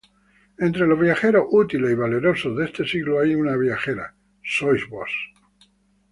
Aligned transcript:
Entre 0.57 0.87
los 0.87 0.99
viajeros 0.99 1.45
útiles 1.51 1.91
y 1.91 1.93
valerosos 1.93 2.57
de 2.57 2.65
este 2.65 2.85
siglo 2.87 3.19
hay 3.19 3.35
una 3.35 3.55
viajera: 3.55 4.15
sois 4.43 4.89
vos. 4.89 5.11